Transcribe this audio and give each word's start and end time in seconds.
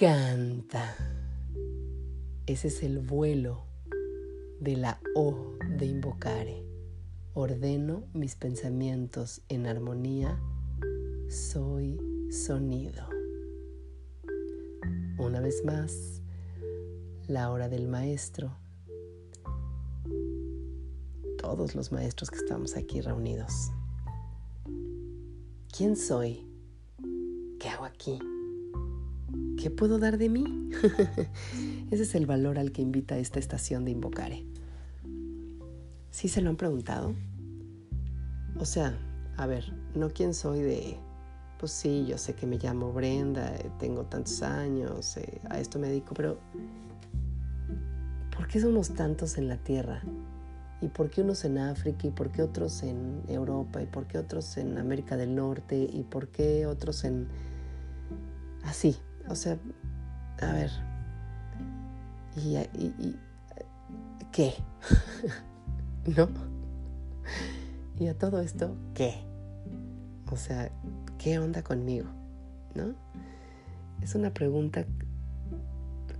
Encanta. 0.00 0.94
Ese 2.46 2.68
es 2.68 2.84
el 2.84 3.00
vuelo 3.00 3.64
de 4.60 4.76
la 4.76 5.00
O 5.16 5.56
de 5.76 5.86
invocare. 5.86 6.64
Ordeno 7.34 8.04
mis 8.12 8.36
pensamientos 8.36 9.42
en 9.48 9.66
armonía. 9.66 10.40
Soy 11.28 11.98
sonido. 12.30 13.08
Una 15.18 15.40
vez 15.40 15.64
más, 15.64 16.22
la 17.26 17.50
hora 17.50 17.68
del 17.68 17.88
maestro. 17.88 18.56
Todos 21.38 21.74
los 21.74 21.90
maestros 21.90 22.30
que 22.30 22.38
estamos 22.38 22.76
aquí 22.76 23.00
reunidos. 23.00 23.72
¿Quién 25.76 25.96
soy? 25.96 26.46
¿Qué 27.58 27.68
hago 27.68 27.84
aquí? 27.84 28.20
¿Qué 29.58 29.70
puedo 29.70 29.98
dar 29.98 30.18
de 30.18 30.28
mí? 30.28 30.70
Ese 31.90 32.04
es 32.04 32.14
el 32.14 32.26
valor 32.26 32.60
al 32.60 32.70
que 32.70 32.80
invita 32.80 33.18
esta 33.18 33.40
estación 33.40 33.84
de 33.84 33.90
Invocare. 33.90 34.44
¿Sí 36.12 36.28
se 36.28 36.40
lo 36.42 36.50
han 36.50 36.56
preguntado? 36.56 37.12
O 38.56 38.64
sea, 38.64 38.96
a 39.36 39.46
ver, 39.46 39.72
no 39.96 40.10
quién 40.10 40.32
soy 40.32 40.60
de, 40.60 40.96
pues 41.58 41.72
sí, 41.72 42.06
yo 42.06 42.18
sé 42.18 42.34
que 42.34 42.46
me 42.46 42.56
llamo 42.56 42.92
Brenda, 42.92 43.56
eh, 43.56 43.68
tengo 43.80 44.04
tantos 44.04 44.42
años, 44.42 45.16
eh, 45.16 45.40
a 45.50 45.58
esto 45.58 45.80
me 45.80 45.88
dedico, 45.88 46.14
pero 46.14 46.38
¿por 48.36 48.46
qué 48.46 48.60
somos 48.60 48.90
tantos 48.94 49.38
en 49.38 49.48
la 49.48 49.56
Tierra? 49.56 50.02
¿Y 50.80 50.86
por 50.86 51.10
qué 51.10 51.22
unos 51.22 51.44
en 51.44 51.58
África? 51.58 52.06
¿Y 52.06 52.10
por 52.10 52.30
qué 52.30 52.42
otros 52.42 52.84
en 52.84 53.22
Europa? 53.26 53.82
¿Y 53.82 53.86
por 53.86 54.06
qué 54.06 54.18
otros 54.18 54.56
en 54.56 54.78
América 54.78 55.16
del 55.16 55.34
Norte? 55.34 55.76
¿Y 55.76 56.04
por 56.04 56.28
qué 56.28 56.66
otros 56.66 57.02
en... 57.02 57.26
así? 58.62 58.96
O 59.28 59.34
sea, 59.34 59.58
a 60.40 60.52
ver. 60.52 60.70
¿Y, 62.36 63.16
qué? 64.32 64.54
¿No? 66.16 66.28
Y 67.98 68.06
a 68.06 68.16
todo 68.16 68.40
esto, 68.40 68.76
¿qué? 68.94 69.14
O 70.30 70.36
sea, 70.36 70.70
¿qué 71.18 71.38
onda 71.38 71.62
conmigo? 71.62 72.08
¿No? 72.74 72.94
Es 74.02 74.14
una 74.14 74.32
pregunta 74.32 74.84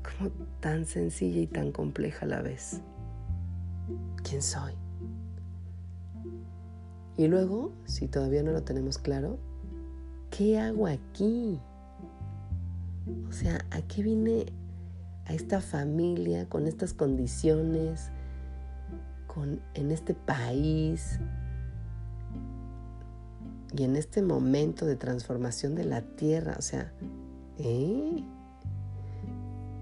como 0.02 0.30
tan 0.60 0.86
sencilla 0.86 1.40
y 1.40 1.46
tan 1.46 1.70
compleja 1.70 2.26
a 2.26 2.28
la 2.28 2.42
vez. 2.42 2.80
¿Quién 4.22 4.42
soy? 4.42 4.72
Y 7.16 7.28
luego, 7.28 7.72
si 7.84 8.08
todavía 8.08 8.42
no 8.42 8.52
lo 8.52 8.62
tenemos 8.62 8.98
claro, 8.98 9.38
¿qué 10.30 10.58
hago 10.58 10.86
aquí? 10.86 11.60
O 13.28 13.32
sea, 13.32 13.64
¿a 13.70 13.82
qué 13.82 14.02
vine 14.02 14.46
a 15.26 15.34
esta 15.34 15.60
familia 15.60 16.48
con 16.48 16.66
estas 16.66 16.94
condiciones, 16.94 18.10
con, 19.26 19.60
en 19.74 19.90
este 19.90 20.14
país 20.14 21.20
y 23.76 23.84
en 23.84 23.96
este 23.96 24.22
momento 24.22 24.86
de 24.86 24.96
transformación 24.96 25.74
de 25.74 25.84
la 25.84 26.02
tierra? 26.02 26.56
O 26.58 26.62
sea, 26.62 26.92
¿eh? 27.58 28.24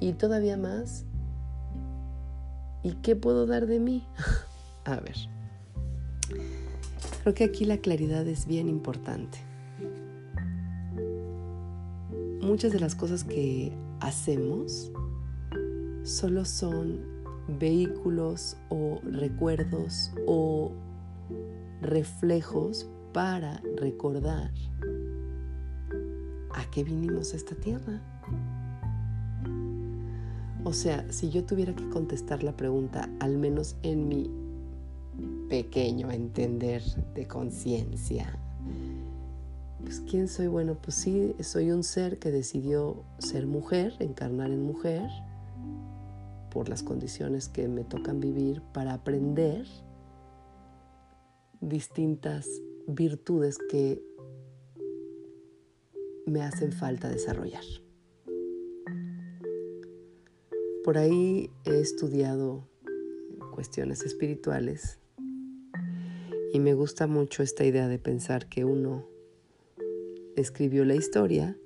Y 0.00 0.12
todavía 0.12 0.56
más, 0.56 1.04
¿y 2.82 2.92
qué 2.96 3.16
puedo 3.16 3.46
dar 3.46 3.66
de 3.66 3.80
mí? 3.80 4.06
a 4.84 5.00
ver, 5.00 5.16
creo 7.22 7.34
que 7.34 7.44
aquí 7.44 7.64
la 7.64 7.78
claridad 7.78 8.26
es 8.26 8.46
bien 8.46 8.68
importante 8.68 9.38
muchas 12.46 12.72
de 12.72 12.80
las 12.80 12.94
cosas 12.94 13.24
que 13.24 13.72
hacemos 14.00 14.92
solo 16.04 16.44
son 16.44 17.00
vehículos 17.58 18.56
o 18.68 19.00
recuerdos 19.02 20.12
o 20.26 20.72
reflejos 21.82 22.88
para 23.12 23.60
recordar 23.76 24.52
a 26.54 26.70
qué 26.70 26.84
vinimos 26.84 27.32
a 27.34 27.36
esta 27.36 27.54
tierra. 27.56 28.00
O 30.64 30.72
sea, 30.72 31.10
si 31.12 31.30
yo 31.30 31.44
tuviera 31.44 31.74
que 31.74 31.88
contestar 31.88 32.42
la 32.42 32.56
pregunta, 32.56 33.08
al 33.20 33.38
menos 33.38 33.76
en 33.82 34.08
mi 34.08 34.30
pequeño 35.48 36.10
entender 36.10 36.82
de 37.14 37.26
conciencia, 37.26 38.38
pues 39.86 40.00
¿quién 40.00 40.26
soy? 40.26 40.48
Bueno, 40.48 40.76
pues 40.82 40.96
sí, 40.96 41.36
soy 41.40 41.70
un 41.70 41.84
ser 41.84 42.18
que 42.18 42.32
decidió 42.32 43.04
ser 43.18 43.46
mujer, 43.46 43.94
encarnar 44.00 44.50
en 44.50 44.64
mujer, 44.64 45.08
por 46.50 46.68
las 46.68 46.82
condiciones 46.82 47.48
que 47.48 47.68
me 47.68 47.84
tocan 47.84 48.18
vivir, 48.18 48.62
para 48.74 48.94
aprender 48.94 49.64
distintas 51.60 52.48
virtudes 52.88 53.58
que 53.70 54.02
me 56.26 56.42
hacen 56.42 56.72
falta 56.72 57.08
desarrollar. 57.08 57.62
Por 60.82 60.98
ahí 60.98 61.48
he 61.64 61.78
estudiado 61.78 62.66
cuestiones 63.54 64.02
espirituales 64.02 64.98
y 66.52 66.58
me 66.58 66.74
gusta 66.74 67.06
mucho 67.06 67.44
esta 67.44 67.64
idea 67.64 67.86
de 67.86 68.00
pensar 68.00 68.48
que 68.48 68.64
uno 68.64 69.14
escribió 70.36 70.84
la 70.84 70.94
historia 70.94 71.56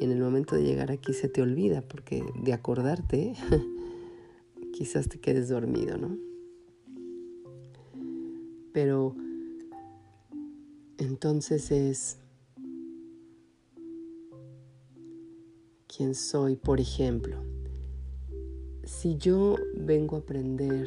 y 0.00 0.04
en 0.04 0.12
el 0.12 0.20
momento 0.20 0.54
de 0.54 0.62
llegar 0.62 0.90
aquí 0.90 1.12
se 1.12 1.28
te 1.28 1.42
olvida 1.42 1.82
porque 1.82 2.24
de 2.42 2.52
acordarte 2.52 3.34
quizás 4.72 5.08
te 5.08 5.18
quedes 5.18 5.48
dormido, 5.48 5.96
¿no? 5.96 6.16
Pero 8.72 9.16
entonces 10.98 11.70
es 11.70 12.18
quién 15.86 16.14
soy, 16.14 16.56
por 16.56 16.80
ejemplo. 16.80 17.42
Si 18.84 19.16
yo 19.16 19.56
vengo 19.74 20.16
a 20.16 20.20
aprender 20.20 20.86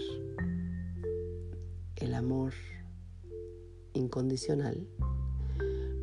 el 1.97 2.13
amor 2.13 2.53
incondicional, 3.93 4.87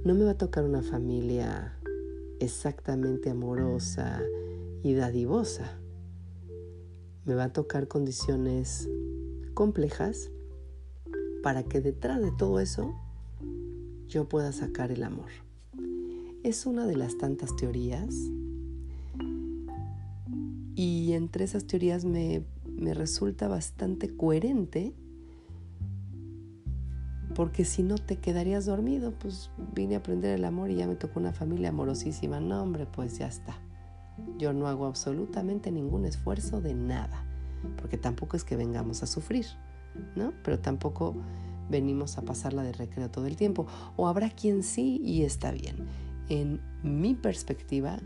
no 0.09 0.15
me 0.15 0.25
va 0.25 0.31
a 0.31 0.39
tocar 0.39 0.65
una 0.65 0.81
familia 0.81 1.79
exactamente 2.41 3.29
amorosa 3.29 4.23
y 4.83 4.95
dadivosa. 4.95 5.79
Me 7.27 7.35
va 7.35 7.45
a 7.45 7.53
tocar 7.53 7.89
condiciones 7.89 8.89
complejas 9.53 10.31
para 11.43 11.63
que 11.63 11.83
detrás 11.83 12.23
de 12.23 12.33
todo 12.33 12.59
eso 12.59 12.95
yo 14.09 14.27
pueda 14.31 14.51
sacar 14.53 14.93
el 14.93 15.03
amor. 15.03 15.29
Es 16.43 16.65
una 16.65 16.87
de 16.87 16.97
las 16.97 17.19
tantas 17.19 17.55
teorías 17.55 18.15
y 20.75 21.13
entre 21.13 21.45
esas 21.45 21.67
teorías 21.67 22.07
me, 22.07 22.47
me 22.65 22.95
resulta 22.95 23.47
bastante 23.47 24.17
coherente 24.17 24.95
porque 27.39 27.65
si 27.65 27.85
no 27.85 27.99
te 27.99 28.17
quedarías 28.17 28.67
dormido, 28.67 29.13
pues 29.13 29.53
vine 29.73 29.95
a 29.95 29.99
aprender 29.99 30.35
el 30.35 30.45
amor 30.45 30.73
y 30.73 30.75
ya 30.75 30.89
me 30.89 30.97
tocó 30.97 31.21
una 31.21 31.33
familia 31.33 31.69
amorosísima. 31.69 32.41
No, 32.41 32.61
hombre, 32.61 32.85
pues 32.85 33.17
ya 33.17 33.29
está. 33.29 33.57
Yo 34.39 34.53
no 34.53 34.67
hago 34.67 34.87
absolutamente 34.87 35.71
ningún 35.71 36.05
esfuerzo 36.05 36.61
de 36.61 36.75
nada, 36.75 37.25
porque 37.77 37.97
tampoco 37.97 38.37
es 38.37 38.43
que 38.43 38.57
vengamos 38.57 39.05
a 39.05 39.07
sufrir, 39.07 39.47
¿no? 40.17 40.33
Pero 40.43 40.59
tampoco 40.59 41.15
venimos 41.71 42.19
a 42.19 42.23
pasarla 42.23 42.65
de 42.65 42.73
recreo 42.73 43.09
todo 43.09 43.27
el 43.27 43.37
tiempo. 43.37 43.69
O 43.97 44.09
habrá 44.09 44.31
quien 44.31 44.65
sí 44.65 45.01
y 45.05 45.23
está 45.23 45.53
bien. 45.53 45.87
En 46.29 46.61
mi 46.83 47.15
perspectiva, 47.15 47.99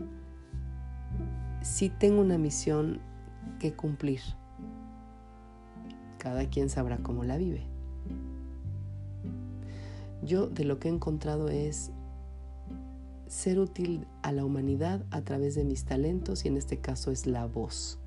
sí 1.63 1.89
tengo 1.89 2.21
una 2.21 2.37
misión 2.37 3.01
que 3.57 3.73
cumplir. 3.73 4.21
Cada 6.19 6.47
quien 6.51 6.69
sabrá 6.69 6.99
cómo 6.99 7.23
la 7.23 7.37
vive. 7.37 7.73
Yo 10.23 10.47
de 10.47 10.63
lo 10.63 10.79
que 10.79 10.87
he 10.87 10.91
encontrado 10.91 11.49
es 11.49 11.91
ser 13.27 13.59
útil 13.59 14.07
a 14.21 14.31
la 14.31 14.45
humanidad 14.45 15.05
a 15.11 15.21
través 15.21 15.55
de 15.55 15.65
mis 15.65 15.85
talentos 15.85 16.45
y 16.45 16.47
en 16.47 16.57
este 16.57 16.79
caso 16.79 17.11
es 17.11 17.25
la 17.25 17.45
voz. 17.45 17.99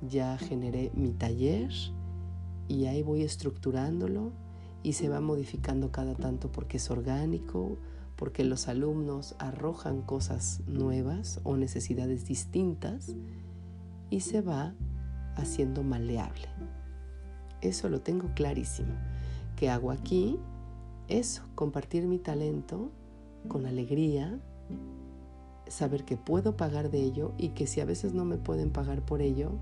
Ya 0.00 0.38
generé 0.38 0.92
mi 0.94 1.12
taller 1.12 1.70
y 2.68 2.86
ahí 2.86 3.02
voy 3.02 3.22
estructurándolo 3.22 4.32
y 4.82 4.92
se 4.92 5.08
va 5.08 5.20
modificando 5.20 5.90
cada 5.90 6.14
tanto 6.14 6.52
porque 6.52 6.76
es 6.76 6.90
orgánico, 6.90 7.78
porque 8.16 8.44
los 8.44 8.68
alumnos 8.68 9.34
arrojan 9.38 10.02
cosas 10.02 10.60
nuevas 10.66 11.40
o 11.42 11.56
necesidades 11.56 12.26
distintas 12.26 13.14
y 14.10 14.20
se 14.20 14.40
va 14.40 14.74
haciendo 15.36 15.82
maleable. 15.82 16.48
Eso 17.60 17.88
lo 17.88 18.00
tengo 18.02 18.28
clarísimo. 18.34 18.94
¿Qué 19.56 19.70
hago 19.70 19.90
aquí? 19.90 20.38
Eso, 21.08 21.42
compartir 21.54 22.06
mi 22.06 22.18
talento 22.18 22.90
con 23.48 23.66
alegría, 23.66 24.38
saber 25.66 26.04
que 26.04 26.16
puedo 26.16 26.56
pagar 26.56 26.90
de 26.90 27.02
ello 27.02 27.32
y 27.38 27.50
que 27.50 27.66
si 27.66 27.80
a 27.80 27.84
veces 27.84 28.14
no 28.14 28.24
me 28.24 28.36
pueden 28.36 28.70
pagar 28.70 29.04
por 29.04 29.22
ello, 29.22 29.52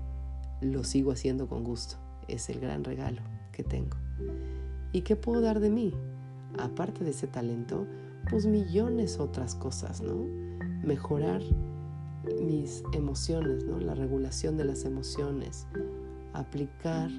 lo 0.61 0.83
sigo 0.83 1.11
haciendo 1.11 1.47
con 1.47 1.63
gusto. 1.63 1.95
Es 2.27 2.49
el 2.49 2.59
gran 2.59 2.83
regalo 2.83 3.21
que 3.51 3.63
tengo. 3.63 3.97
¿Y 4.93 5.01
qué 5.01 5.15
puedo 5.15 5.41
dar 5.41 5.59
de 5.59 5.69
mí? 5.69 5.93
Aparte 6.59 7.03
de 7.03 7.11
ese 7.11 7.27
talento, 7.27 7.87
pues 8.29 8.45
millones 8.45 9.19
otras 9.19 9.55
cosas, 9.55 10.01
¿no? 10.01 10.25
Mejorar 10.83 11.41
mis 12.41 12.83
emociones, 12.93 13.63
¿no? 13.65 13.79
La 13.79 13.95
regulación 13.95 14.57
de 14.57 14.65
las 14.65 14.85
emociones, 14.85 15.65
aplicar 16.33 17.09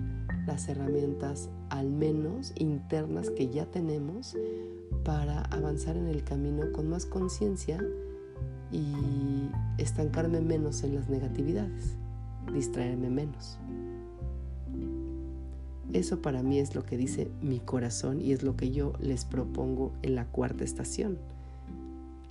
las 0.47 0.69
herramientas 0.69 1.49
al 1.69 1.91
menos 1.91 2.53
internas 2.57 3.31
que 3.31 3.49
ya 3.49 3.67
tenemos 3.67 4.37
para 5.05 5.43
avanzar 5.43 5.97
en 5.97 6.09
el 6.09 6.25
camino 6.25 6.73
con 6.73 6.89
más 6.89 7.07
conciencia 7.07 7.83
y 8.71 9.51
estancarme 9.79 10.41
menos 10.41 10.83
en 10.83 10.95
las 10.95 11.09
negatividades, 11.09 11.97
distraerme 12.53 13.11
menos. 13.11 13.59
Eso 15.93 16.23
para 16.23 16.43
mí 16.43 16.59
es 16.59 16.75
lo 16.75 16.85
que 16.85 16.97
dice 16.97 17.31
mi 17.43 17.61
corazón 17.61 18.21
y 18.21 18.33
es 18.33 18.43
lo 18.43 18.57
que 18.57 18.71
yo 18.71 18.95
les 18.99 19.27
propongo 19.27 19.93
en 20.03 20.15
la 20.15 20.25
cuarta 20.25 20.65
estación. 20.65 21.19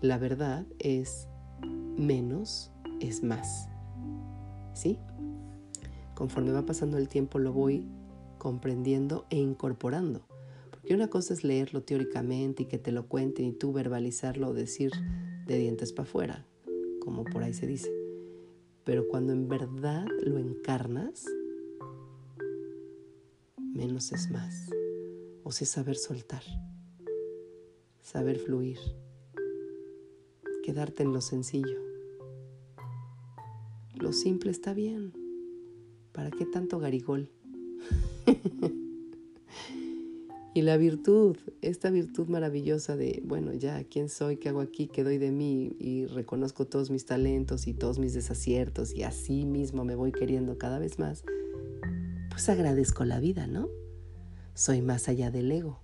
La 0.01 0.17
verdad 0.17 0.65
es 0.79 1.27
menos 1.95 2.71
es 2.99 3.23
más. 3.23 3.67
¿Sí? 4.73 4.97
Conforme 6.15 6.51
va 6.51 6.65
pasando 6.65 6.97
el 6.97 7.07
tiempo 7.07 7.37
lo 7.37 7.53
voy 7.53 7.87
comprendiendo 8.41 9.27
e 9.29 9.37
incorporando. 9.37 10.25
Porque 10.71 10.95
una 10.95 11.11
cosa 11.11 11.35
es 11.35 11.43
leerlo 11.43 11.83
teóricamente 11.83 12.63
y 12.63 12.65
que 12.65 12.79
te 12.79 12.91
lo 12.91 13.07
cuenten 13.07 13.45
y 13.45 13.53
tú 13.53 13.71
verbalizarlo 13.71 14.49
o 14.49 14.53
decir 14.55 14.91
de 15.45 15.59
dientes 15.59 15.93
para 15.93 16.09
afuera, 16.09 16.47
como 17.01 17.23
por 17.23 17.43
ahí 17.43 17.53
se 17.53 17.67
dice. 17.67 17.91
Pero 18.83 19.07
cuando 19.07 19.31
en 19.31 19.47
verdad 19.47 20.07
lo 20.23 20.39
encarnas, 20.39 21.23
menos 23.59 24.11
es 24.11 24.31
más. 24.31 24.71
O 25.43 25.51
sea, 25.51 25.67
saber 25.67 25.95
soltar, 25.95 26.41
saber 28.01 28.39
fluir, 28.39 28.79
quedarte 30.63 31.03
en 31.03 31.13
lo 31.13 31.21
sencillo. 31.21 31.77
Lo 33.93 34.11
simple 34.11 34.49
está 34.49 34.73
bien. 34.73 35.13
¿Para 36.11 36.31
qué 36.31 36.47
tanto 36.47 36.79
garigol? 36.79 37.29
y 40.53 40.61
la 40.61 40.77
virtud, 40.77 41.37
esta 41.61 41.89
virtud 41.89 42.27
maravillosa 42.27 42.95
de, 42.95 43.21
bueno, 43.25 43.53
ya, 43.53 43.83
¿quién 43.83 44.09
soy? 44.09 44.37
¿Qué 44.37 44.49
hago 44.49 44.61
aquí? 44.61 44.87
¿Qué 44.87 45.03
doy 45.03 45.17
de 45.17 45.31
mí? 45.31 45.75
Y 45.79 46.05
reconozco 46.05 46.65
todos 46.65 46.91
mis 46.91 47.05
talentos 47.05 47.67
y 47.67 47.73
todos 47.73 47.99
mis 47.99 48.13
desaciertos 48.13 48.93
y 48.93 49.03
así 49.03 49.45
mismo 49.45 49.85
me 49.85 49.95
voy 49.95 50.11
queriendo 50.11 50.57
cada 50.57 50.79
vez 50.79 50.99
más 50.99 51.23
pues 52.31 52.47
agradezco 52.49 53.03
la 53.03 53.19
vida, 53.19 53.45
¿no? 53.45 53.69
Soy 54.55 54.81
más 54.81 55.09
allá 55.09 55.29
del 55.29 55.51
ego, 55.51 55.79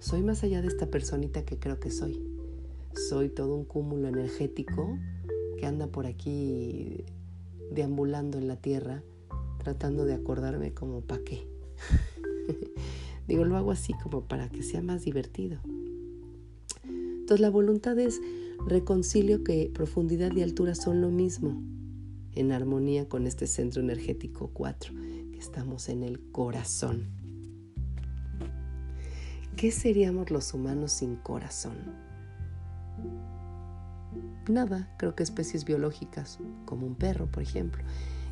soy 0.00 0.22
más 0.22 0.42
allá 0.42 0.60
de 0.60 0.68
esta 0.68 0.90
personita 0.90 1.44
que 1.44 1.58
creo 1.58 1.80
que 1.80 1.90
soy. 1.90 2.20
Soy 3.08 3.28
todo 3.28 3.54
un 3.54 3.64
cúmulo 3.64 4.08
energético 4.08 4.98
que 5.56 5.66
anda 5.66 5.86
por 5.86 6.06
aquí 6.06 7.04
deambulando 7.70 8.38
en 8.38 8.48
la 8.48 8.56
tierra, 8.56 9.02
tratando 9.62 10.04
de 10.04 10.14
acordarme 10.14 10.74
como 10.74 11.00
para 11.00 11.24
qué. 11.24 11.46
Digo, 13.28 13.44
lo 13.44 13.56
hago 13.56 13.70
así 13.70 13.94
como 14.02 14.22
para 14.22 14.48
que 14.48 14.62
sea 14.62 14.82
más 14.82 15.04
divertido. 15.04 15.58
Entonces 16.84 17.40
la 17.40 17.50
voluntad 17.50 17.98
es 17.98 18.20
reconcilio 18.66 19.44
que 19.44 19.70
profundidad 19.72 20.32
y 20.36 20.42
altura 20.42 20.74
son 20.74 21.00
lo 21.00 21.10
mismo, 21.10 21.62
en 22.32 22.52
armonía 22.52 23.08
con 23.08 23.26
este 23.26 23.46
centro 23.46 23.80
energético 23.80 24.50
4 24.52 24.92
estamos 25.44 25.90
en 25.90 26.02
el 26.02 26.20
corazón. 26.32 27.06
¿Qué 29.56 29.70
seríamos 29.70 30.30
los 30.30 30.54
humanos 30.54 30.92
sin 30.92 31.16
corazón? 31.16 31.76
Nada, 34.48 34.94
creo 34.98 35.14
que 35.14 35.22
especies 35.22 35.66
biológicas, 35.66 36.38
como 36.64 36.86
un 36.86 36.94
perro, 36.94 37.26
por 37.26 37.42
ejemplo. 37.42 37.82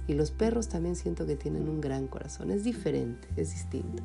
Y 0.09 0.15
los 0.15 0.31
perros 0.31 0.69
también 0.69 0.97
siento 0.97 1.27
que 1.27 1.37
tienen 1.37 1.69
un 1.69 1.81
gran 1.81 2.09
corazón. 2.09 2.51
Es 2.51 2.65
diferente, 2.65 3.29
es 3.37 3.53
distinto. 3.53 4.03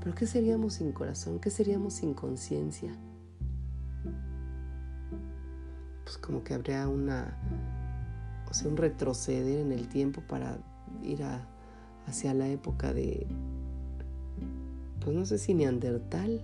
Pero 0.00 0.14
¿qué 0.14 0.26
seríamos 0.26 0.74
sin 0.74 0.92
corazón? 0.92 1.40
¿Qué 1.40 1.50
seríamos 1.50 1.94
sin 1.94 2.14
conciencia? 2.14 2.92
Pues 6.04 6.18
como 6.18 6.42
que 6.42 6.54
habría 6.54 6.88
una, 6.88 7.36
o 8.48 8.54
sea, 8.54 8.68
un 8.68 8.76
retroceder 8.76 9.58
en 9.60 9.72
el 9.72 9.88
tiempo 9.88 10.22
para 10.22 10.58
ir 11.02 11.22
hacia 12.06 12.34
la 12.34 12.48
época 12.48 12.92
de, 12.92 13.26
pues 15.00 15.14
no 15.14 15.24
sé 15.26 15.38
si 15.38 15.54
neandertal, 15.54 16.42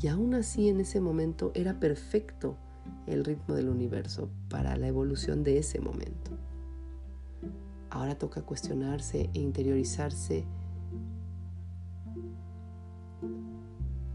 y 0.00 0.08
aún 0.08 0.34
así 0.34 0.68
en 0.68 0.80
ese 0.80 1.00
momento 1.00 1.52
era 1.54 1.78
perfecto 1.78 2.56
el 3.06 3.24
ritmo 3.24 3.54
del 3.54 3.68
universo 3.68 4.30
para 4.48 4.76
la 4.76 4.88
evolución 4.88 5.42
de 5.42 5.58
ese 5.58 5.80
momento. 5.80 6.30
Ahora 7.90 8.16
toca 8.16 8.42
cuestionarse 8.42 9.30
e 9.34 9.40
interiorizarse 9.40 10.46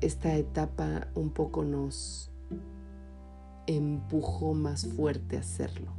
esta 0.06 0.36
etapa 0.36 1.08
un 1.16 1.32
poco 1.32 1.64
nos 1.64 2.30
empujó 3.66 4.54
más 4.54 4.86
fuerte 4.86 5.38
a 5.38 5.40
hacerlo. 5.40 5.92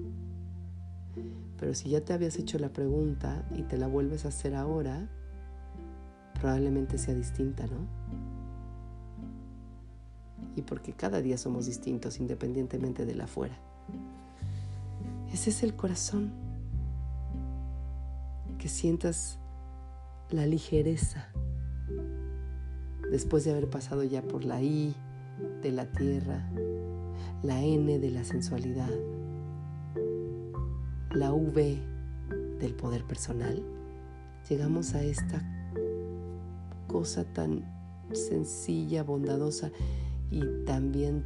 Pero 1.58 1.74
si 1.74 1.90
ya 1.90 2.00
te 2.02 2.12
habías 2.12 2.36
hecho 2.38 2.58
la 2.58 2.68
pregunta 2.68 3.44
y 3.56 3.62
te 3.62 3.76
la 3.78 3.88
vuelves 3.88 4.24
a 4.24 4.28
hacer 4.28 4.54
ahora, 4.54 5.08
probablemente 6.38 6.98
sea 6.98 7.14
distinta, 7.14 7.66
¿no? 7.66 7.86
Y 10.54 10.62
porque 10.62 10.92
cada 10.92 11.20
día 11.20 11.36
somos 11.36 11.66
distintos 11.66 12.20
independientemente 12.20 13.06
de 13.06 13.14
la 13.14 13.24
afuera. 13.24 13.58
Ese 15.32 15.50
es 15.50 15.62
el 15.64 15.74
corazón. 15.74 16.45
Que 18.58 18.68
sientas 18.68 19.38
la 20.30 20.46
ligereza 20.46 21.28
después 23.10 23.44
de 23.44 23.52
haber 23.52 23.68
pasado 23.70 24.02
ya 24.02 24.22
por 24.22 24.44
la 24.44 24.62
I 24.62 24.94
de 25.62 25.72
la 25.72 25.86
tierra, 25.86 26.48
la 27.42 27.62
N 27.62 27.98
de 27.98 28.10
la 28.10 28.24
sensualidad, 28.24 28.90
la 31.12 31.32
V 31.32 31.78
del 32.58 32.74
poder 32.74 33.04
personal, 33.04 33.62
llegamos 34.48 34.94
a 34.94 35.02
esta 35.02 35.42
cosa 36.88 37.24
tan 37.24 37.64
sencilla, 38.12 39.02
bondadosa 39.02 39.70
y 40.30 40.42
también 40.64 41.24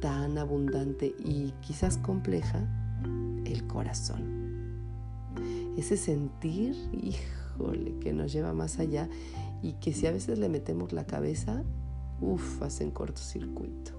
tan 0.00 0.38
abundante 0.38 1.14
y 1.18 1.52
quizás 1.60 1.98
compleja, 1.98 2.60
el 3.44 3.66
corazón. 3.66 4.35
Ese 5.76 5.96
sentir, 5.96 6.74
híjole, 6.92 7.98
que 8.00 8.12
nos 8.12 8.32
lleva 8.32 8.52
más 8.52 8.78
allá 8.78 9.08
y 9.62 9.74
que 9.74 9.92
si 9.92 10.06
a 10.06 10.12
veces 10.12 10.38
le 10.38 10.48
metemos 10.48 10.92
la 10.92 11.06
cabeza, 11.06 11.62
uff, 12.20 12.62
hacen 12.62 12.90
cortocircuito. 12.90 13.92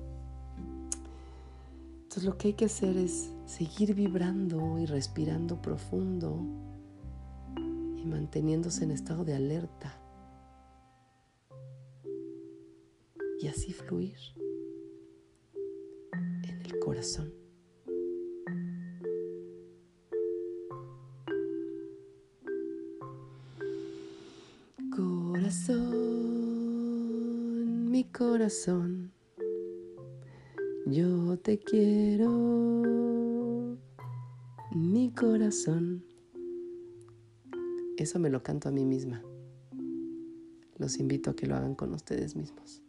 Entonces 2.04 2.24
lo 2.24 2.38
que 2.38 2.50
hay 2.50 2.54
que 2.54 2.66
hacer 2.66 2.98
es 2.98 3.32
seguir 3.46 3.94
vibrando 3.94 4.80
y 4.80 4.86
respirando 4.86 5.62
profundo 5.62 6.42
y 7.58 8.06
manteniéndose 8.06 8.84
en 8.84 8.92
estado 8.92 9.24
de 9.24 9.36
alerta. 9.36 10.00
Y 13.40 13.48
así 13.48 13.72
fluir 13.72 14.18
en 16.14 16.62
el 16.66 16.80
corazón. 16.80 17.47
Yo 30.86 31.38
te 31.40 31.60
quiero 31.60 32.30
mi 34.72 35.12
corazón. 35.12 36.06
Eso 37.98 38.20
me 38.20 38.30
lo 38.30 38.42
canto 38.44 38.70
a 38.70 38.72
mí 38.72 38.86
misma. 38.86 39.22
Los 40.78 40.98
invito 40.98 41.32
a 41.32 41.36
que 41.36 41.46
lo 41.46 41.58
hagan 41.58 41.76
con 41.76 41.94
ustedes 41.94 42.38
mismos. 42.38 42.82